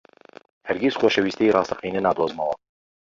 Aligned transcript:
هەرگیز 0.67 0.95
خۆشەویستیی 1.01 1.53
ڕاستەقینە 1.55 2.01
نادۆزمەوە. 2.05 2.55